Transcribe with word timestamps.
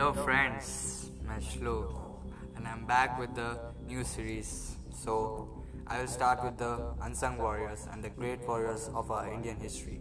Hello 0.00 0.12
friends 0.12 0.68
मैं 1.22 1.40
श्लो 1.40 1.72
and 2.56 2.66
I 2.66 2.72
am 2.72 2.84
back 2.84 3.10
with 3.20 3.30
the 3.30 3.40
new 3.90 4.04
series 4.04 4.46
so 4.96 5.16
I 5.90 5.98
will 5.98 6.06
start 6.06 6.40
with 6.40 6.52
the 6.52 7.00
unsung 7.02 7.40
warriors 7.40 7.88
and 7.88 8.04
the 8.04 8.12
great 8.18 8.46
warriors 8.48 8.88
of 8.88 9.12
our 9.12 9.28
Indian 9.28 9.56
history 9.56 9.96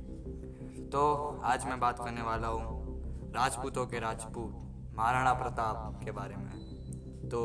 तो 0.88 1.02
आज 1.44 1.66
मैं 1.66 1.80
बात 1.80 2.00
करने 2.00 2.22
वाला 2.22 2.48
हूँ 2.48 2.80
राजपूतों 3.34 3.86
के 3.86 4.00
राजपूत, 4.00 4.54
महाराणा 4.98 5.34
प्रताप 5.34 6.00
के 6.04 6.12
बारे 6.12 6.36
में। 6.36 6.50
तो 7.30 7.42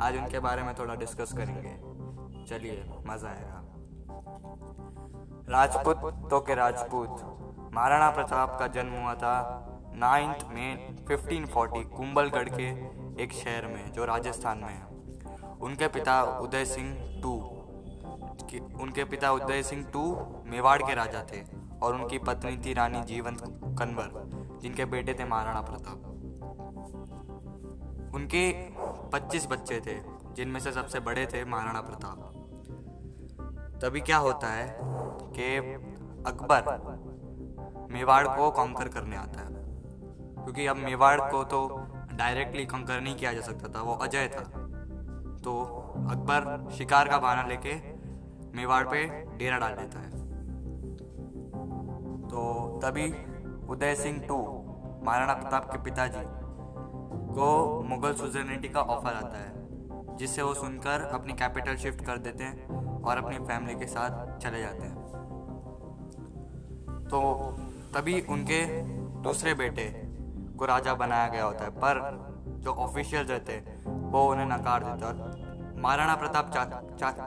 आज 0.00 0.16
उनके 0.16 0.38
बारे 0.38 0.62
में 0.62 0.74
थोड़ा 0.74 0.94
डिस्कस 0.94 1.32
करेंगे। 1.32 1.76
चलिए, 2.46 2.96
मज़ा 3.06 3.28
आएगा। 3.28 3.62
राजपूतों 5.48 6.40
के 6.40 6.54
राजपूत, 6.54 7.10
महाराणा 7.72 8.10
प्रताप 8.10 8.58
का 8.58 8.66
जन्म 8.66 8.92
हुआ 8.92 9.14
था 9.14 9.36
नाइन्थ 9.96 10.46
में 10.50 10.96
1540 11.04 11.84
कुंभलगढ़ 11.96 12.48
के 12.48 12.68
एक 13.22 13.32
शहर 13.32 13.66
में, 13.66 13.92
जो 13.92 14.04
राजस्थान 14.04 14.58
में 14.58 14.68
है। 14.68 15.56
उनके 15.60 15.88
पिता 15.88 16.22
उदय 16.40 16.64
सिंह 16.64 17.20
टू 17.22 17.52
उनके 18.80 19.04
पिता 19.04 19.30
उदय 19.32 19.62
सिंह 19.62 19.84
टू 19.84 20.02
मेवाड़ 20.46 20.82
के 20.82 20.94
राजा 20.94 21.22
थे 21.32 21.40
और 21.82 21.94
उनकी 21.94 22.18
पत्नी 22.18 22.56
थी 22.56 22.72
रानी 22.74 23.02
जीवन 23.02 23.36
कन्वर, 23.78 24.10
जिनके 24.62 24.84
बेटे 24.84 25.14
थे 25.14 25.24
महाराणा 25.24 25.60
प्रताप। 25.60 26.04
उनके 28.14 28.52
25 29.10 29.46
बच्चे 29.46 29.80
थे, 29.80 29.98
जिनमें 30.34 30.60
से 30.60 30.72
सबसे 30.72 31.00
बड़े 31.00 31.26
थे 31.26 31.44
महाराणा 31.44 31.80
प्रताप। 31.80 32.32
तभी 33.82 34.00
क्या 34.00 34.16
होता 34.16 34.48
है 34.48 34.78
कि 35.32 35.56
अकबर 36.26 36.60
मेवाड़ 37.90 38.26
को 38.28 38.50
कॉन्कर 38.50 38.88
करने 38.88 39.16
आता 39.16 39.40
है। 39.40 39.65
क्योंकि 40.46 40.66
अब 40.66 40.76
मेवाड़ 40.76 41.20
को 41.20 41.44
तो 41.44 41.86
डायरेक्टली 42.14 42.64
कंकर 42.64 43.00
नहीं 43.00 43.16
किया 43.16 43.32
जा 43.32 43.40
सकता 43.40 43.68
था, 43.68 43.82
वो 43.82 43.94
अजय 43.94 44.28
था। 44.28 44.40
तो 45.44 45.62
अकबर 46.10 46.70
शिकार 46.70 47.08
का 47.08 47.18
बहाना 47.18 47.42
लेके 47.42 47.74
मेवाड़ 48.56 48.88
पे 48.88 49.06
डेरा 49.36 49.58
डाल 49.58 49.74
देता 49.74 49.98
है। 49.98 50.10
तो 52.28 52.80
तभी 52.84 53.14
उदय 53.68 53.94
सिंह 53.94 54.22
टू, 54.28 54.36
महाराणा 55.04 55.34
प्रताप 55.34 55.72
के 55.72 55.78
पिताजी, 55.78 56.24
को 57.34 57.82
मुगल 57.82 58.14
सुजरनिटी 58.14 58.68
का 58.68 58.80
ऑफ़र 58.80 59.14
आता 59.14 59.38
है, 59.38 60.16
जिससे 60.16 60.42
वो 60.42 60.54
सुनकर 60.54 61.00
अपनी 61.00 61.32
कैपिटल 61.32 61.76
शिफ्ट 61.76 62.04
कर 62.04 62.18
देते 62.18 62.44
हैं 62.44 63.02
और 63.02 63.16
अपनी 63.16 63.38
फैमिली 63.38 63.74
के 63.74 63.86
साथ 63.86 64.38
चले 64.38 64.62
जाते 64.62 64.82
हैं। 64.82 64.96
तो 67.04 67.50
तभी 67.94 68.20
उनके 68.20 68.82
दूसरे 69.22 69.54
बेटे 69.54 70.05
को 70.56 70.64
राजा 70.66 70.94
बनाया 70.94 71.28
गया 71.28 71.44
होता 71.44 71.64
है, 71.64 71.70
पर 71.72 71.94
जो 72.64 72.72
ऑफिशियल 72.72 73.26
रहते 73.26 73.62
वो 73.86 74.22
उन्हें 74.30 74.46
नकार 74.46 74.84
देते 74.84 75.04
और 75.04 75.14
महाराणा 75.78 76.14
प्रताप 76.16 76.50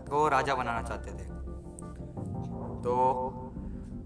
को 0.10 0.28
राजा 0.28 0.56
बनाना 0.56 0.82
चाहते 0.84 1.12
थे। 1.12 1.28
तो 2.82 2.94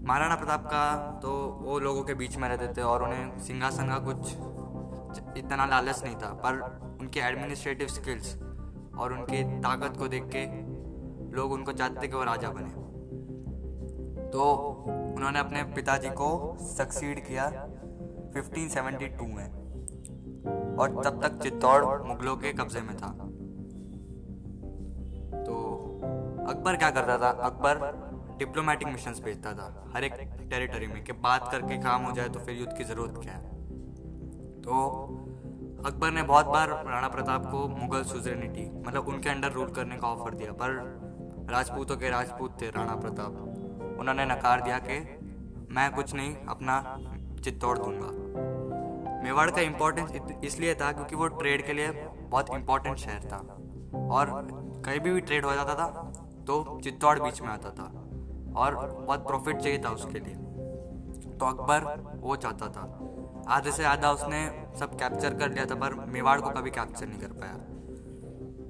महाराणा 0.02 0.34
प्रताप 0.36 0.64
का 0.66 0.84
तो 1.22 1.30
वो 1.60 1.78
लोगों 1.78 2.02
के 2.04 2.14
बीच 2.14 2.36
में 2.36 2.48
रहते 2.48 2.68
थे 2.74 2.82
और 2.82 3.02
उन्हें 3.02 3.38
सिंहासन 3.40 3.88
का 3.88 3.98
कुछ 4.04 4.32
इतना 5.38 5.66
लालच 5.66 6.02
नहीं 6.04 6.16
था, 6.16 6.32
पर 6.44 6.52
उनके 7.00 7.20
एडमिनिस्ट्रेटिव 7.20 7.88
स्किल्स 7.88 8.34
और 8.98 9.12
उनकी 9.12 9.42
ताकत 9.60 9.96
को 9.98 10.08
देख 10.08 10.24
के 10.34 10.44
लोग 11.36 11.52
उनको 11.52 11.72
चाहते 11.72 12.02
थे 12.02 12.08
कि 12.08 12.16
वो 12.16 12.24
राजा 12.24 12.50
बने। 12.50 12.82
तो 14.30 14.42
उन्होंने 14.86 15.38
अपने 15.38 15.62
पिताजी 15.74 16.08
को 16.10 16.56
सक्सीड 16.60 17.24
किया। 17.26 17.44
1572 18.34 19.26
में। 19.26 19.64
और 20.78 21.04
तब 21.04 21.22
तक 21.22 21.42
चित्तौड़ 21.42 22.02
मुगलों 22.02 22.36
के 22.36 22.52
कब्जे 22.52 22.80
में 22.80 22.96
था। 22.96 23.08
तो 25.44 25.54
अकबर 26.48 26.76
क्या 26.76 26.90
करता 26.90 27.18
था? 27.18 27.30
अकबर 27.30 28.04
डिप्लोमेटिक 28.38 28.88
मिशंस 28.88 29.20
भेजता 29.20 29.52
था। 29.52 29.92
हर 29.96 30.04
एक 30.04 30.12
टेरिटरी 30.50 30.86
में 30.86 31.04
कि 31.04 31.12
बात 31.12 31.48
करके 31.52 31.76
काम 31.78 32.02
हो 32.02 32.12
जाए 32.12 32.28
तो 32.28 32.40
फिर 32.40 32.56
युद्ध 32.56 32.76
की 32.76 32.84
ज़रूरत 32.84 33.14
क्या 33.22 33.32
है। 33.32 33.48
तो 34.62 34.70
अकबर 35.86 36.10
ने 36.10 36.22
बहुत 36.22 36.46
बार 36.46 36.68
राणा 36.68 37.08
प्रताप 37.08 37.50
को 37.50 37.68
मुगल 37.68 38.02
सुजरेनिटी 38.02 38.82
मतलब 38.82 39.08
उनके 39.08 39.28
अंडर 39.28 39.52
रूल 39.52 39.68
करने 39.68 39.96
का 39.96 40.08
ऑफ़र 40.08 40.34
दिया। 40.34 40.52
पर 40.52 40.68
राजपूतों 41.50 41.96
के 41.96 42.08
राजपूत 42.10 42.62
थे 42.62 42.66
राणा 42.66 42.96
प्रताप। 42.96 43.32
उन्होंने 44.00 44.24
नकार 44.24 44.62
दिया 44.62 44.78
कि, 44.78 45.18
मैं 45.70 45.94
कुछ 45.94 46.14
नहीं, 46.14 46.36
अपना 46.36 46.98
चित्तौड़ 47.44 47.78
दूँगा। 47.78 49.22
मेवाड़ 49.24 49.50
का 49.50 49.60
इम्पोर्टेंस 49.60 50.10
इसलिए 50.44 50.74
था 50.74 50.92
क्योंकि 50.92 51.16
वो 51.16 51.26
ट्रेड 51.28 51.66
के 51.66 51.72
लिए 51.72 51.90
बहुत 52.30 52.50
इम्पोर्टेंट 52.54 52.96
शहर 52.98 53.24
था। 53.24 53.36
और 54.10 54.30
कहीं 54.86 55.00
भी 55.00 55.12
भी 55.12 55.20
ट्रेड 55.20 55.44
हो 55.44 55.54
जाता 55.54 55.74
था 55.74 55.86
तो 56.46 56.80
चित्तौड़ 56.84 57.18
बीच 57.20 57.40
में 57.42 57.48
आता 57.48 57.70
था। 57.70 57.84
और 58.56 58.74
बहुत 58.98 59.26
प्रॉफिट 59.26 59.56
चाहिए 59.56 59.78
था 59.78 59.90
उसके 59.90 60.18
लिए। 60.18 60.34
तो 61.34 61.46
अकबर 61.46 62.20
वो 62.20 62.36
चाहता 62.36 62.68
था। 62.68 62.82
आधे 63.48 63.72
से 63.72 63.84
आधा 63.84 64.10
उसने 64.10 64.42
सब 64.78 64.98
कैप्चर 64.98 65.34
कर 65.34 65.50
लिया 65.50 65.64
था, 65.66 65.74
पर 65.74 65.94
मेवाड़ 65.94 66.40
को 66.40 66.50
कभी 66.50 66.70
कैप्चर 66.70 67.06
नहीं 67.06 67.18
कर 67.20 67.32
पाया। 67.32 67.54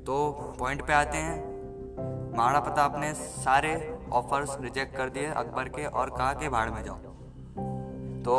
तो 0.05 0.55
पॉइंट 0.59 0.87
पे 0.87 0.93
आते 0.93 1.19
हैं। 1.19 2.35
महाराणा 2.37 2.61
प्रताप 2.61 2.99
ने 2.99 3.13
सारे 3.15 3.75
ऑफर्स 4.13 4.57
रिजेक्ट 4.61 4.97
कर 4.97 5.11
दिए 5.11 5.27
अकबर 5.27 5.69
के 5.69 5.85
और 5.87 6.11
कहा 6.11 6.33
कि 6.35 6.49
भाड़ 6.49 6.71
में 6.71 6.83
जाओ। 6.85 7.14
तो 8.25 8.37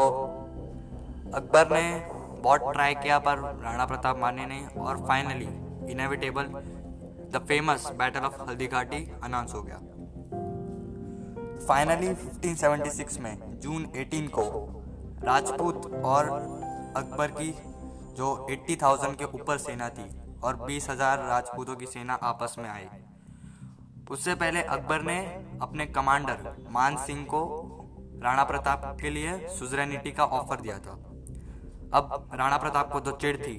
अकबर 1.33 1.69
ने 1.71 2.09
बहुत 2.41 2.61
ट्राई 2.73 2.95
किया 2.95 3.19
पर 3.19 3.39
राणा 3.63 3.85
प्रताप 3.85 4.17
माने 4.17 4.45
नहीं 4.45 4.65
और 4.65 4.97
finally 5.07 5.45
inevitable 5.91 6.43
the 7.33 7.45
famous 7.47 7.91
battle 7.91 8.19
of 8.19 8.41
Haldi 8.41 8.67
Ghati 8.67 9.11
announce 9.23 9.53
हो 9.53 9.61
गया। 9.61 9.77
फाइनली 11.67 12.07
1576 12.07 13.19
में 13.19 13.59
जून 13.59 13.85
18 13.85 14.27
को 14.27 14.43
राजपूत 15.23 15.93
और 16.05 16.29
अकबर 16.95 17.27
की 17.27 17.51
जो 18.15 18.47
80,000 18.49 19.15
के 19.15 19.25
ऊपर 19.25 19.57
सेना 19.57 19.89
थी 19.89 20.09
और 20.43 20.55
20,000 20.55 21.17
राजपूतों 21.17 21.75
की 21.75 21.85
सेना 21.85 22.13
आपस 22.13 22.55
में 22.59 22.69
आई। 22.69 22.87
उससे 24.11 24.35
पहले 24.35 24.61
अकबर 24.61 25.01
ने 25.01 25.19
अपने 25.61 25.85
कमांडर 25.85 26.55
मान 26.69 26.97
सिंह 26.97 27.25
को 27.25 27.41
राणा 28.23 28.43
प्रताप 28.43 28.97
के 29.01 29.09
लिए 29.09 29.47
सुजरेनिटी 29.49 30.11
का 30.11 30.25
ऑफ़र 30.25 30.61
दिया 30.61 30.77
था। 30.79 30.91
अब 31.93 32.29
राणा 32.33 32.57
प्रताप 32.57 32.91
को 32.91 32.99
तो 32.99 33.11
चिड़ 33.11 33.37
थी 33.37 33.55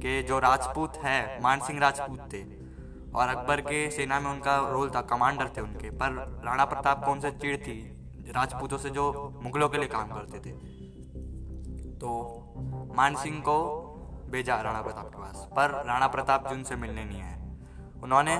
कि 0.00 0.22
जो 0.22 0.38
राजपूत 0.38 0.96
है, 0.96 1.42
मान 1.42 1.60
सिंह 1.60 1.80
राजपूत 1.80 2.18
थे, 2.32 2.42
और 3.12 3.28
अकबर 3.28 3.60
के 3.60 3.90
सेना 3.90 4.20
में 4.20 4.30
उनका 4.30 4.56
रोल 4.70 4.90
था, 4.90 5.00
कमांडर 5.02 5.48
थे 5.56 5.60
उनके। 5.60 5.90
पर 5.90 6.40
राणा 6.44 6.64
प्रताप 6.64 7.04
को 7.04 7.10
उनसे 7.10 7.30
चिड़ 7.30 7.56
थी, 7.56 7.76
राजपूतों 8.34 8.78
से 8.78 8.90
जो 8.90 9.12
मुगलों 9.42 9.68
के 9.68 9.78
लिए 9.78 9.88
काम 9.88 10.08
करते 10.08 10.38
थे। 10.40 10.52
तो 11.98 12.92
मान 12.96 13.14
सिंह 13.14 13.40
को 13.40 13.58
भेजा 14.30 14.60
राणा 14.60 14.82
प्रताप 14.82 15.08
के 15.08 15.18
पास, 15.18 15.48
पर 15.56 15.84
राणा 15.86 16.06
प्रताप 16.06 16.48
जी 16.48 16.54
उनसे 16.54 16.76
मिलने 16.76 17.04
नहीं 17.04 17.22
आए। 17.22 17.36
उन्होंने 18.02 18.36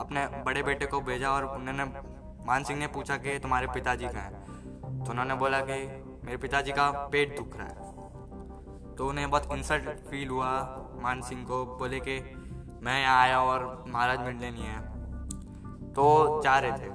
अपने 0.00 0.26
बड़े 0.44 0.62
बेटे 0.62 0.86
को 0.86 1.00
भेजा 1.00 1.30
और 1.30 1.44
उन्होंने 1.44 1.84
मान 2.46 2.64
सिंह 2.64 2.78
ने 2.78 2.86
पूछा 2.86 3.16
कि 3.16 3.38
तुम्हारे 3.38 3.66
पिताजी 3.66 4.06
कहाँ 4.06 4.22
हैं? 4.22 4.47
उन्होंने 5.10 5.34
बोला 5.34 5.60
कि 5.60 5.78
मेरे 6.26 6.36
पिताजी 6.36 6.72
का 6.72 6.90
पेट 7.12 7.36
दुख 7.36 7.56
रहा 7.56 7.66
है। 7.66 8.96
तो 8.96 9.08
उन्हें 9.08 9.30
बहुत 9.30 9.52
इंसल्ट 9.52 9.88
फील 10.06 10.28
हुआ, 10.28 10.50
मान 11.02 11.20
सिंह 11.20 11.44
को, 11.44 11.64
बोले 11.78 12.00
कि 12.00 12.20
मैं 12.82 13.00
यहाँ 13.02 13.20
आया 13.22 13.40
और 13.40 13.84
महाराज 13.88 14.20
मिलने 14.20 14.50
नहीं 14.50 14.64
है 14.64 14.86
तो 15.92 16.40
जा 16.42 16.58
रहे 16.58 16.72
थे। 16.72 16.90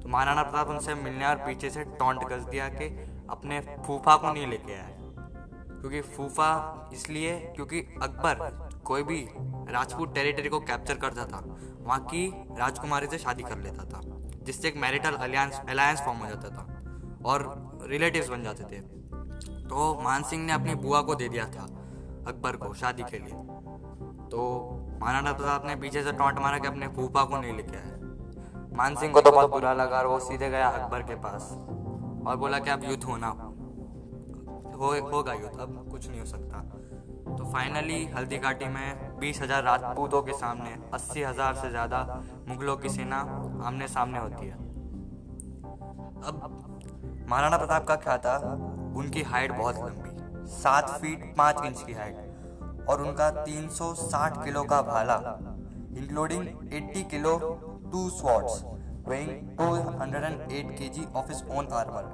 तो 0.00 0.08
महाराणा 0.08 0.42
प्रताप 0.42 0.68
उनसे 0.68 0.94
मिलने 0.94 1.26
और 1.26 1.36
पीछे 1.36 1.70
से 1.70 1.84
टोंट 1.84 2.28
कस 2.28 2.42
दिया 2.42 2.68
कि 2.68 2.88
अपने 3.30 3.60
फूफा 3.86 4.16
को 4.16 4.32
नहीं 4.32 4.46
लेके 4.46 4.74
आए। 4.74 4.96
क्योंकि 5.80 6.00
फूफा 6.00 6.90
इसलिए 6.92 7.36
क्योंकि 7.56 7.80
अकबर 8.02 8.80
कोई 8.84 9.02
भी 9.02 9.28
राजपूत 9.72 10.14
टेरिटरी 10.14 10.48
को 10.48 10.60
कैप्चर 10.60 10.94
करता 10.94 11.24
था, 11.24 11.44
वहाँ 11.80 12.00
की 12.04 12.26
राजकुमारी 12.58 13.06
से 13.06 13.18
शादी 13.18 13.42
कर 13.42 13.58
लेता 13.58 13.84
था, 13.84 14.00
जिससे 14.42 14.68
एक 14.68 14.76
मैरिटल 14.76 15.16
अलियांस 15.16 15.60
अलायंस 15.68 16.00
फॉर्म 16.00 16.18
हो 16.18 16.26
जाता 16.26 16.48
था। 16.48 16.77
और 17.24 17.46
रिलेटिव्स 17.82 18.28
बन 18.28 18.42
जाते 18.42 18.64
थे। 18.64 18.80
तो 19.68 20.00
मान 20.02 20.22
सिंह 20.22 20.44
ने 20.46 20.52
अपनी 20.52 20.74
बुआ 20.76 21.00
को 21.02 21.14
दे 21.14 21.28
दिया 21.28 21.44
था, 21.46 21.66
अकबर 22.28 22.56
को, 22.56 22.72
शादी 22.74 23.02
के 23.02 23.18
लिए। 23.18 23.34
तो 24.28 24.40
महाराणा 25.00 25.32
प्रताप 25.32 25.66
ने 25.66 25.76
पीछे 25.76 26.02
से 26.02 26.12
टोंट 26.12 26.38
मारा 26.38 26.58
कि 26.58 26.66
अपने 26.66 26.88
फूफा 26.88 27.24
को 27.24 27.38
नहीं 27.38 27.56
लेके 27.56 27.76
आए। 27.76 27.96
मान 28.76 28.94
सिंह 28.94 29.12
को 29.12 29.20
तो 29.20 29.30
बहुत 29.30 29.50
बुरा 29.50 29.72
लगा 29.72 29.98
और 29.98 30.06
वो 30.06 30.18
सीधे 30.20 30.50
गया 30.50 30.68
अकबर 30.68 31.02
के 31.02 31.14
पास 31.16 31.50
और 32.26 32.36
बोला 32.36 32.58
कि 32.58 32.70
अब 32.70 32.84
युद्ध 32.84 33.04
होना 33.04 33.28
हो, 34.76 34.92
होगा 35.10 35.32
युद्ध, 35.32 35.58
अब 35.58 35.88
कुछ 35.90 36.08
नहीं 36.08 36.20
हो 36.20 36.26
सकता। 36.26 36.60
तो 37.28 37.44
फाइनली 37.44 38.04
हल्दी 38.06 38.38
घाटी 38.38 38.68
में 38.68 39.18
बीस 39.20 39.40
हज़ार 39.42 39.62
राजपूतों 39.62 40.22
के 40.22 40.32
सामने 40.32 40.76
अस्सी 40.94 41.22
हज़ार 41.22 41.54
से 41.54 41.70
ज़्यादा 41.70 42.22
मुगलों 42.48 42.76
की 42.76 42.88
सेना 42.88 43.16
आमने 43.64 43.88
सामने 43.88 44.18
होती 44.18 44.46
है। 44.46 44.67
अब 46.24 47.26
महाराणा 47.28 47.56
प्रताप 47.56 47.86
का 47.86 47.96
क्या 47.96 48.16
था 48.18 48.36
उनकी 48.96 49.22
हाइट 49.22 49.52
बहुत 49.52 49.76
लंबी, 49.76 50.46
सात 50.48 50.90
फीट 51.00 51.34
पाँच 51.38 51.64
इंच 51.64 51.82
की 51.82 51.92
हाइट 51.92 52.86
और 52.88 53.02
उनका 53.02 53.28
360 53.44 54.44
किलो 54.44 54.62
का 54.64 54.82
भाला 54.82 55.16
including 55.98 56.46
80 56.72 57.10
kilo 57.10 57.38
two 57.92 58.08
swords 58.10 58.64
weighing 59.08 59.56
208 59.56 60.72
kg 60.78 61.04
of 61.14 61.28
his 61.28 61.42
own 61.50 61.68
armor 61.72 62.04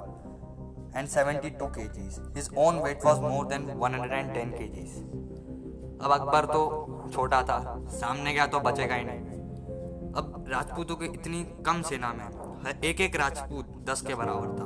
and 0.93 1.09
72 1.09 1.69
kgs. 1.77 2.35
His 2.35 2.49
own 2.55 2.81
weight 2.81 3.03
was 3.03 3.19
more 3.19 3.45
than 3.45 3.65
110 3.79 4.53
kgs. 4.53 4.93
अब 6.01 6.11
अकबर 6.11 6.45
तो 6.45 6.61
छोटा 7.13 7.41
था, 7.41 7.59
सामने 7.89 8.33
गया 8.33 8.45
तो 8.47 8.59
बचेगा 8.59 8.95
ही 8.95 9.03
नहीं 9.03 9.33
अब 10.13 10.45
राजपूतों 10.49 10.95
की 10.95 11.05
इतनी 11.05 11.43
कम 11.65 11.81
सेना 11.81 12.13
में 12.13 12.44
एक 12.67 13.01
एक 13.01 13.15
राजपूत 13.15 13.65
दस 13.89 14.01
के 14.01 14.15
बराबर 14.15 14.47
था। 14.59 14.65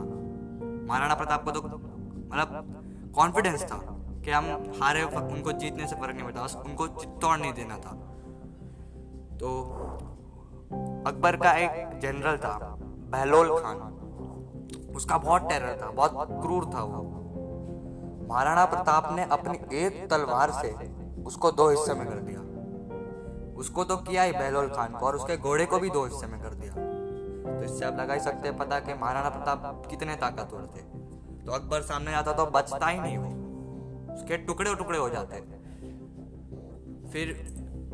महाराणा 0.88 1.16
प्रताप 1.16 1.44
को 1.46 1.52
तो 1.52 1.62
मतलब 1.62 3.12
कॉन्फिडेंस 3.16 3.64
था 3.64 3.78
कि 4.26 4.32
हम 4.32 4.46
हारे, 4.82 5.04
उनको 5.04 5.52
जीतने 5.52 5.88
से 5.88 5.96
फ़र्क 5.96 6.16
नहीं 6.16 6.26
पड़ता 6.26 6.62
उनको 6.62 6.88
चित्तौड़ 6.88 7.38
नहीं 7.40 7.54
देना 7.54 7.78
था। 7.78 7.92
तो 9.38 9.50
अकबर 11.08 11.36
का 11.38 11.52
एक 11.54 12.00
जनरल 12.00 12.38
था, 12.38 12.58
बहलोल 13.12 13.50
खान। 13.60 13.78
उसका 14.96 15.18
बहुत 15.18 15.50
टेरर 15.50 15.78
था, 15.82 15.92
बहुत 15.92 16.28
क्रूर 16.32 16.66
था 16.66 16.84
वो। 16.84 17.04
महाराणा 18.30 18.66
प्रताप 18.66 19.14
ने 19.16 19.24
अपनी 19.24 19.78
एक 19.78 20.10
तलवार 20.10 20.52
से 20.52 20.72
उसको 21.24 21.52
दो 21.52 21.70
हिस्से 21.70 21.94
में 21.94 22.08
कर 22.08 22.20
दिया। 22.20 22.40
उसको 23.56 23.84
तो 23.84 23.98
किया 23.98 24.24
ही 24.24 24.32
बहलोल 24.32 24.70
खान 24.70 24.94
को 24.94 25.06
और 25.06 25.16
उसके 25.16 25.38
घोड़े 25.38 25.66
को 25.66 25.80
भी 25.80 25.90
दो 25.90 26.06
हिस्से 26.06 26.28
में 26.28 26.42
कर 26.42 26.54
दिया। 26.54 26.74
तो 27.40 27.64
इससे 27.64 27.86
आप 27.86 28.00
लगा 28.00 28.14
ही 28.14 28.20
सकते 28.20 28.48
हैं, 28.48 28.58
पता 28.58 28.80
कि 28.80 28.94
महाराणा 28.94 29.30
प्रताप 29.30 29.86
कितने 29.90 30.16
ताकतवर 30.16 30.66
थे। 30.76 30.82
तो 31.46 31.52
अकबर 31.52 31.82
सामने 31.82 32.14
आता 32.14 32.34
तो 32.34 32.46
बचता 32.48 32.88
ही 32.88 33.00
नहीं 33.00 33.18
वो। 33.18 34.14
उसके 34.14 34.38
टुकड़े 34.40 34.76
टुकड़े 34.76 34.98
हो 34.98 35.10
जाते। 35.10 35.40
फिर 37.10 37.32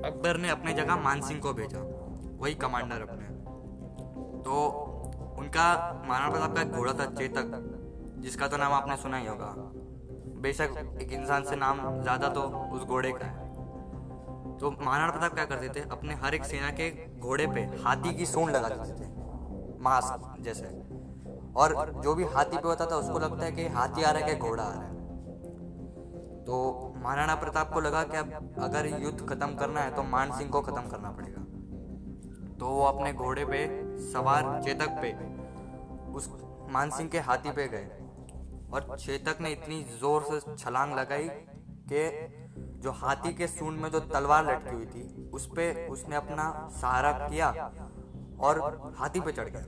अकबर 0.06 0.38
ने 0.38 0.50
अपनी 0.50 0.74
जगह 0.74 0.96
मानसिंह 1.02 1.40
को 1.40 1.54
भेजा, 1.54 1.80
वही 2.40 2.54
कमांडर 2.56 3.02
अपने। 3.02 3.26
तो 4.44 4.68
उनका 5.40 5.68
महाराणा 6.08 6.30
प्रताप 6.30 6.56
का 6.56 6.64
घोड़ा 6.78 6.94
था 6.94 7.06
चेतक, 7.14 7.52
जिसका 8.20 8.48
तो 8.48 8.58
नाम 8.58 8.74
आपने 8.74 8.98
सुना 8.98 9.18
ही 9.18 9.28
होगा। 9.28 9.54
बेशक 10.42 11.00
एक 11.02 11.12
इंसान 11.14 11.44
से 11.44 11.56
नाम 11.56 11.80
ज़्यादा 12.02 12.30
तो 12.30 12.42
उस 12.74 12.84
घोड़े 12.84 13.12
का 13.12 13.26
है। 13.26 13.44
तो 14.58 14.72
महाराणा 14.72 15.12
प्रताप 15.12 15.34
क्या 15.34 15.46
करते 15.46 15.70
थे? 15.70 15.84
अपने 15.90 16.14
हर 16.16 16.36
एक 16.36 16.44
सेना 16.46 16.70
के 16.72 16.90
घोड़े 17.20 17.48
पे 17.48 17.62
हाथी 17.84 18.14
की 18.14 18.26
सूंड 18.26 18.50
लगा 18.50 18.68
देते 18.70 18.94
थे। 18.96 19.08
मास्क 19.86 20.42
जैसे। 20.42 20.68
और 21.56 21.76
जो 22.04 22.14
भी 22.16 22.24
हाथी 22.26 22.58
पे 22.58 22.68
होता 22.68 22.86
था, 22.86 22.96
उसको 22.98 23.20
लगता 23.20 23.46
है 23.46 23.52
कि 23.52 23.68
हाथी 23.70 24.04
आ 24.04 24.12
रहा 24.12 24.26
है 24.26 24.34
कि 24.34 24.40
घोड़ा 24.40 24.64
आ 24.64 24.70
रहा 24.70 24.82
है। 24.82 24.94
तो 26.46 26.94
महाराणा 26.98 27.36
प्रताप 27.36 27.74
को 27.74 27.80
लगा 27.80 28.04
कि 28.04 28.18
अब 28.18 28.56
अगर 28.62 28.88
युद्ध 29.04 29.20
खत्म 29.22 29.56
करना 29.56 29.82
है 29.82 29.96
तो 29.96 30.04
मान 30.06 30.32
सिंह 30.32 30.50
को 30.52 30.62
खत्म 30.62 30.90
करना 30.90 31.12
पड़ेगा। 31.12 31.42
तो 32.58 32.68
वो 32.68 32.84
अपने 32.84 33.14
घोड़े 33.14 33.46
पे, 33.46 33.62
सवार 34.04 34.62
चेतक 34.64 35.00
पे, 35.02 35.14
उस 36.14 36.30
मानसिंह 36.72 37.10
के 37.10 37.20
हाथी 37.22 37.52
पे 37.52 37.68
गए। 37.68 37.88
और 38.74 38.96
चेतक 39.00 39.42
ने 39.42 39.52
इतनी 39.52 39.82
ज़ोर 40.00 40.24
से 40.24 40.56
छलांग 40.56 40.94
लगाई 40.94 41.30
कि 41.92 42.02
जो 42.84 42.92
हाथी 42.94 43.34
के 43.34 43.48
सूंड 43.48 43.80
में 43.80 43.90
जो 43.92 44.00
तलवार 44.08 44.46
लटकी 44.46 44.76
हुई 44.76 44.86
थी, 44.86 45.30
उस 45.34 45.50
पे 45.56 45.88
उसने 45.88 46.16
अपना 46.16 46.46
सहारा 46.72 47.12
किया 47.20 47.52
और 48.40 48.94
हाथी 48.98 49.20
पे 49.20 49.32
चढ़ 49.32 49.50
गया 49.50 49.62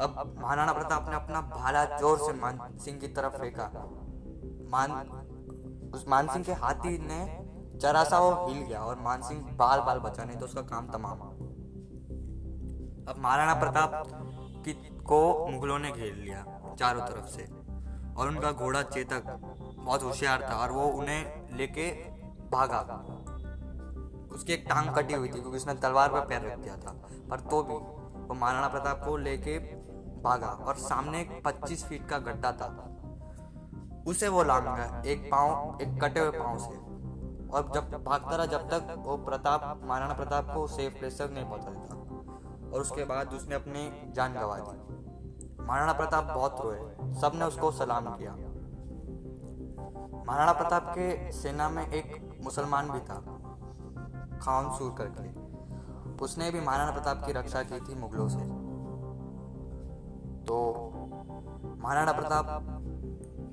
अब 0.00 0.34
महाराणा 0.38 0.72
प्रताप 0.72 1.08
ने 1.08 1.16
अपना 1.16 1.40
भाला 1.50 1.84
ज़ोर 1.98 2.18
से 2.18 2.32
मान 2.32 2.58
सिंह 2.78 2.98
की 2.98 3.08
तरफ़ 3.08 3.36
फेंका। 3.36 3.66
मान, 4.70 4.90
उस 5.94 6.04
मानसिंह 6.08 6.44
के 6.44 6.52
हाथी 6.54 6.98
ने 7.00 7.20
जरा 7.80 8.02
सा 8.04 8.18
वो 8.20 8.46
हिल 8.46 8.62
गया 8.62 8.80
और 8.80 8.98
मानसिंह 9.00 9.40
बाल 9.56 9.80
बाल 9.80 9.98
बचा 10.00 10.24
नहीं 10.24 10.36
तो 10.36 10.44
उसका 10.44 10.62
काम 10.64 10.88
तमाम। 10.88 11.18
अब 13.06 13.16
महाराणा 13.18 13.54
प्रताप 13.54 14.02
की 14.64 14.72
को 15.04 15.20
मुगलों 15.48 15.78
ने 15.78 15.90
घेर 15.92 16.14
लिया 16.14 16.44
चारों 16.78 17.02
तरफ़ 17.02 17.26
से 17.28 17.44
और 18.16 18.28
उनका 18.28 18.52
घोड़ा 18.52 18.82
चेतक 18.84 19.22
बहुत 19.76 20.02
होशियार 20.02 20.42
था 20.42 20.56
और 20.56 20.70
वो 20.72 20.84
उन्हें 21.00 21.56
लेके 21.56 21.90
भागा। 22.50 22.80
उसकी 24.36 24.52
एक 24.52 24.66
टांग 24.68 24.94
कटी 24.94 25.14
हुई 25.14 25.28
थी 25.28 25.32
क्योंकि 25.32 25.56
उसने 25.56 25.74
तलवार 25.74 26.12
पर 26.12 26.20
पैर 26.20 26.52
रख 26.52 26.58
दिया 26.58 26.76
था। 26.76 27.08
पर 27.30 27.40
तो 27.40 27.62
भी 27.62 27.72
वो 27.72 28.34
महाराणा 28.34 28.68
प्रताप 28.68 29.04
को 29.04 29.16
लेके 29.16 29.58
भागा 30.22 30.48
और 30.48 30.74
सामने 30.74 31.20
एक 31.20 31.42
पच्चीस 31.44 31.84
फीट 31.84 32.08
का 32.08 32.18
गड्ढा 32.18 32.52
था। 32.52 32.92
उसे 34.06 34.28
वो 34.28 34.42
लांग 34.42 34.64
गया, 34.64 35.02
एक 35.06 35.30
पाँव, 35.30 35.78
एक 35.82 36.04
कटे 36.04 36.20
हुए 36.20 36.30
पाँव 36.30 36.58
से। 36.58 36.86
और 37.48 37.72
जब 37.74 38.04
भागता 38.04 38.36
रहा, 38.36 38.46
जब 38.46 38.70
तक 38.70 38.94
वो 38.98 39.16
प्रताप, 39.16 39.80
महाराणा 39.84 40.14
प्रताप 40.14 40.54
को 40.54 40.66
सेफ़ 40.66 40.98
प्लेस 40.98 41.22
तक 41.22 41.30
नहीं 41.32 41.44
पहुँचा 41.44 41.70
देता। 41.70 41.94
और 42.74 42.80
उसके 42.80 43.04
बाद 43.04 43.32
उसने 43.32 43.54
अपनी 43.54 44.12
जान 44.12 44.34
गंवा 44.34 44.58
दी। 44.58 45.64
महाराणा 45.64 45.92
प्रताप 45.92 46.24
बहुत 46.24 46.56
रोए, 46.60 46.78
सबने 47.20 47.44
उसको 47.44 47.70
सलाम 47.70 48.04
किया। 48.04 48.32
महाराणा 50.28 50.52
प्रताप 50.52 50.86
के 50.88 51.32
सेना 51.32 51.68
में 51.68 51.92
एक 51.92 52.38
मुसलमान 52.44 52.90
भी 52.90 53.00
था। 53.00 53.35
खान 54.38 54.70
सूर 54.78 54.94
करके। 54.98 55.28
उसने 56.24 56.50
भी 56.50 56.60
महाराणा 56.60 56.92
प्रताप 56.92 57.24
की 57.26 57.32
रक्षा 57.32 57.62
की 57.62 57.80
थी 57.80 57.94
मुगलों 57.94 58.28
से। 58.28 58.38
तो 60.46 60.56
महाराणा 61.78 62.12
प्रताप 62.12 62.46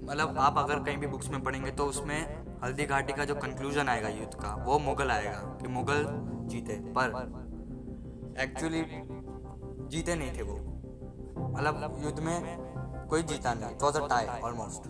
मतलब 0.04 0.38
आप 0.40 0.58
अगर 0.58 0.84
कहीं 0.84 0.98
भी 0.98 1.08
बुक्स 1.08 1.30
में 1.30 1.44
पढ़ेंगे 1.44 1.72
तो 1.72 1.86
उसमें 1.86 2.20
हल्दी 2.64 2.86
घाटी 2.86 3.14
का 3.14 3.26
जो 3.26 3.36
कंक्लूजन 3.36 3.90
आएगा 3.90 4.10
युद्ध 4.10 4.34
का 4.34 4.54
वो 4.66 4.80
मुगल 4.80 5.12
आएगा 5.12 5.40
कि 5.62 5.68
मुगल 5.68 6.06
जीते 6.50 6.76
पर 6.98 7.08
एक्चुअली 8.40 8.84
जीते 9.90 10.16
नहीं 10.16 10.38
थे 10.38 10.42
वो। 10.42 10.56
मतलब 11.50 12.02
युद्ध 12.04 12.20
में 12.20 13.08
कोई 13.10 13.24
जीता 13.24 13.54
नहीं 13.54 13.76
वॉज़ 13.82 13.98
अ 13.98 14.08
टाई 14.08 14.42
ऑलमोस्ट 14.42 14.88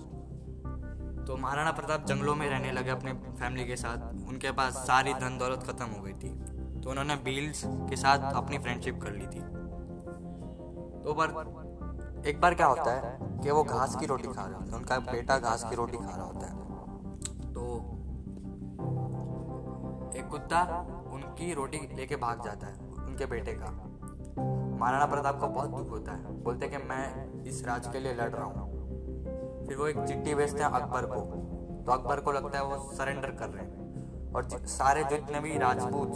तो 1.28 1.38
महाराणा 1.38 1.72
प्रताप 1.72 2.06
जंगलों 2.06 2.36
में 2.36 2.50
रहने 2.50 2.72
लगे 2.72 2.90
अपने 2.90 3.14
फैमिली 3.14 3.66
के 3.66 3.76
साथ। 3.76 4.28
उनके 4.28 4.52
पास 4.52 4.74
सारी 4.88 5.14
धन 5.14 5.38
दौलत 5.38 5.64
खत्म 5.64 5.86
हो 5.86 6.02
गई 6.02 6.14
थी। 6.14 6.30
तो 6.82 6.90
उन्होंने 6.90 7.16
बील्स 7.16 7.64
के 7.66 7.96
साथ 7.96 8.34
अपनी 8.34 8.58
फ्रेंडशिप 8.58 9.00
कर 9.02 9.12
ली 9.12 9.28
थी। 9.28 9.42
तो 11.04 11.14
पर 11.14 12.26
एक 12.28 12.42
बार 12.42 12.54
क्या 12.54 12.68
होता 12.68 12.92
है 12.92 13.18
कि 13.44 13.52
वो 13.52 13.64
घास 13.64 13.96
की 13.96 14.06
रोटी 14.06 14.28
खा 14.28 14.44
रहे 14.44 14.54
होता 14.54 14.66
है, 14.66 14.76
उनका 14.76 14.98
बेटा 15.12 15.38
घास 15.38 15.64
की 15.64 15.76
रोटी 15.76 15.98
खा 15.98 16.16
रहा 16.16 16.26
होता 16.26 16.48
है। 16.48 16.54
तो 17.54 17.64
एक 20.20 20.28
कुत्ता 20.28 20.62
उनकी 21.14 21.54
रोटी 21.54 21.78
लेके 21.96 22.16
भाग 22.16 22.44
जाता 22.46 22.68
है, 22.68 22.76
उनके 23.00 23.26
बेटे 23.26 23.54
का। 23.54 23.72
महाराणा 24.80 25.06
प्रताप 25.06 25.40
को 25.40 25.48
बहुत 25.48 25.70
दुख 25.70 25.90
होता 25.90 26.12
है। 26.12 26.42
बोलते 26.44 26.68
कि 26.68 26.78
मैं 26.78 27.44
इस 27.44 27.64
राज 27.66 27.88
के 27.88 28.00
लिए 28.00 28.14
लड़ 28.14 28.30
रहा 28.30 28.46
हूँ। 28.46 28.63
फिर 29.68 29.78
वो 29.78 29.88
एक 29.88 30.00
चिट्ठी 30.00 30.36
भेजते 30.36 30.64
हैं 30.64 30.70
अकबर 30.70 31.06
को। 31.06 31.22
तो 31.84 31.92
अकबर 31.92 32.20
को 32.20 32.32
लगता 32.32 32.58
है 32.58 32.66
वो 32.66 32.92
सरेंडर 32.92 33.32
कर 33.32 33.50
रहे 33.50 33.66
हैं। 33.66 34.34
और 34.34 34.50
सारे 34.50 35.04
जितने 35.04 35.40
भी 35.40 35.58
राजपूत 35.58 36.12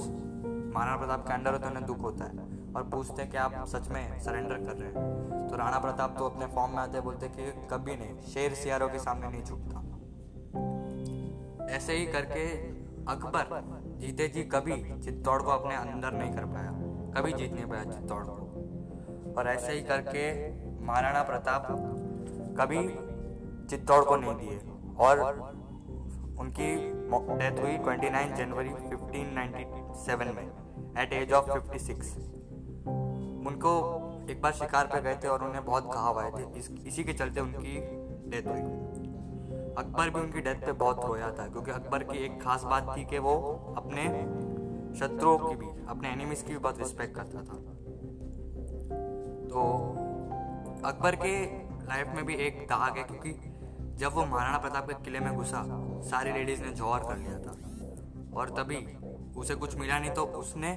महाराणा 0.76 0.98
प्रताप 0.98 1.28
के 1.28 1.34
अंडर 1.34 1.52
होते 1.52 1.68
उन्हें 1.68 1.86
दुख 1.86 2.00
होता 2.00 2.26
है। 2.26 2.58
और 2.76 2.84
पूछते 2.84 3.22
हैं 3.22 3.32
कि 3.32 3.38
आप 3.38 3.66
सच 3.68 3.90
में 3.90 4.20
सरेंडर 4.20 4.56
कर 4.56 4.74
रहे 4.74 4.90
हैं। 4.90 5.48
तो 5.48 5.56
राणा 5.56 5.80
प्रताप 5.80 6.16
तो 6.18 6.26
अपने 6.26 6.46
फॉर्म 6.46 6.72
में 6.72 6.80
आते 6.80 7.02
बोलते 7.02 7.28
कि 7.28 7.68
कभी 7.72 7.96
नहीं, 7.96 8.22
शेर 8.22 8.54
सियारों 8.54 8.90
के 8.90 9.00
सामने 9.00 9.30
नहीं 9.30 9.44
झुकता। 9.44 9.84
ऐसे 11.76 11.94
ही 11.94 12.06
करके 12.06 12.58
अकबर 13.12 13.48
जीते 13.98 14.28
जी 14.28 14.44
कभी 14.44 15.02
चित्तौड़ 15.02 15.42
को 15.42 15.52
अपने 15.52 15.76
अंदर 15.76 16.12
नहीं 16.12 16.34
कर 16.34 16.46
पाया। 16.46 16.72
कभी 17.18 17.34
जीत 17.34 17.54
नहीं 17.54 17.66
पाया 17.66 17.84
चित्तौड़ 17.84 18.24
को। 18.24 19.34
और 19.38 19.48
ऐसे 19.48 19.72
ही 19.72 19.82
करके 19.82 20.26
महाराणा 20.86 21.24
प्रताप 21.24 21.68
कभी 22.60 23.17
चित्तौड़ 23.70 24.04
को 24.06 24.16
नहीं 24.16 24.36
दिए। 24.36 24.60
और 25.00 25.20
उनकी 26.40 26.76
डेथ 27.12 27.62
हुई 27.62 27.78
29 27.78 28.34
जनवरी 28.38 28.70
1597 28.70 30.34
में 30.36 30.48
एट 30.98 31.14
एज 31.14 31.32
ऑफ़ 31.34 31.46
56 31.46 32.18
उनको 33.48 33.72
एक 34.30 34.42
बार 34.42 34.52
शिकार 34.52 34.86
पे 34.86 35.02
गए 35.02 35.16
थे 35.16 35.28
और 35.28 35.44
उन्हें 35.44 35.66
बहुत 35.66 35.84
घाव 35.84 36.20
आए 36.20 36.32
थे। 36.32 36.60
इस, 36.60 36.72
इसी 36.88 37.04
के 37.04 37.14
चलते 37.14 37.42
उनकी 37.42 37.78
डेथ 38.30 38.48
हुई। 38.48 38.62
अकबर 39.78 40.10
भी 40.10 40.20
उनकी 40.20 40.40
डेथ 40.40 40.56
पे 40.56 40.72
बहुत 40.72 41.06
रोया 41.06 41.32
था 41.32 41.48
क्योंकि 41.48 41.72
अकबर 41.72 42.04
की 42.04 42.18
एक 42.26 42.42
खास 42.44 42.64
बात 42.64 42.98
थी 42.98 43.06
कि 43.06 43.18
वो 43.18 43.34
अपने 43.78 44.04
शत्रुओं 45.00 45.38
की 45.38 45.56
भी 45.56 45.86
अपने 45.88 46.10
एनिमीज 46.10 46.42
की 46.42 46.54
भी 46.54 46.60
बहुत 46.60 46.80
रिस्पेक्ट 46.80 47.16
करता 47.16 47.40
था। 47.40 47.58
तो 49.48 49.62
अकबर 50.86 51.16
के 51.16 51.46
लाइफ 51.88 52.08
में 52.08 52.26
भी 52.26 52.36
एक 52.36 52.64
दाग 52.64 52.98
है 52.98 53.04
क्योंकि 53.04 53.54
जब 53.98 54.14
वो 54.14 54.26
महाराणा 54.26 54.58
प्रताप 54.58 54.88
के 54.88 54.94
किले 55.04 55.20
में 55.20 55.36
घुसा, 55.36 55.64
सारी 56.02 56.32
लेडीज़ 56.32 56.62
ने 56.62 56.72
जौहर 56.72 57.04
कर 57.04 57.18
लिया 57.18 57.40
था। 57.40 57.54
और 58.38 58.50
तभी 58.50 58.78
उसे 59.40 59.56
कुछ 59.56 59.76
मिला 59.76 59.98
नहीं 60.00 60.12
तो 60.12 60.24
उसने 60.24 60.76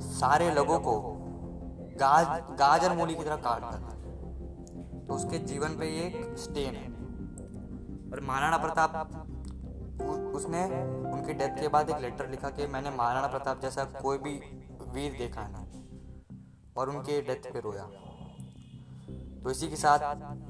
सारे 0.00 0.50
लोगों 0.50 0.78
को 0.80 1.00
गाज, 2.00 2.26
गाजर 2.58 2.92
मूली 2.92 3.14
की 3.14 3.24
तरह 3.24 3.36
काट 3.36 3.60
डाला 3.60 3.90
तो 5.06 5.14
उसके 5.14 5.38
जीवन 5.38 5.78
पे 5.78 5.86
एक 5.98 6.36
स्टेन 6.38 6.74
है। 6.74 6.88
और 8.12 8.20
महाराणा 8.20 8.58
प्रताप 8.58 8.90
उसने 10.36 10.64
उनकी 11.12 11.32
डेथ 11.32 11.60
के 11.60 11.68
बाद 11.68 11.90
एक 11.90 11.96
लेटर 11.96 12.28
लिखा 12.28 12.50
कि 12.50 12.66
मैंने 12.66 12.90
महाराणा 12.90 13.26
प्रताप 13.26 13.60
जैसा 13.60 13.84
कोई 13.84 14.18
भी 14.18 14.34
वीर 14.94 15.18
देखा 15.18 15.46
नहीं। 15.48 15.82
और 16.76 16.90
उनके 16.90 17.20
डेथ 17.22 17.52
पे 17.52 17.60
रोया। 17.60 17.84
तो 19.42 19.50
इसी 19.50 19.68
के 19.68 19.76
साथ 19.76 19.98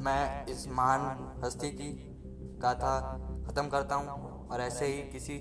मैं 0.01 0.47
इस 0.47 0.69
महान 0.69 1.43
हस्ती 1.45 1.71
की 1.71 1.91
गाथा 2.63 2.99
ख़त्म 3.47 3.69
करता 3.69 3.95
हूँ 3.95 4.49
और 4.49 4.61
ऐसे 4.61 4.87
ही 4.87 5.03
किसी 5.13 5.35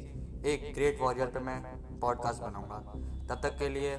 एक 0.46 0.72
ग्रेट 0.76 1.02
वॉरियर 1.02 1.28
पे 1.28 1.40
मैं 1.40 1.62
पॉडकास्ट 2.00 2.42
बनाऊँगा। 2.42 2.78
तब 3.28 3.42
तक 3.44 3.58
के 3.58 3.70
लिए 3.70 3.96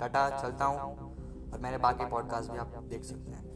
टाटा, 0.00 0.28
चलता 0.42 0.64
हूँ 0.64 1.50
और 1.52 1.60
मेरे 1.60 1.78
बाकी 1.78 2.06
पॉडकास्ट 2.06 2.50
भी 2.50 2.58
आप 2.58 2.80
देख 2.88 3.04
सकते 3.04 3.30
हैं। 3.30 3.55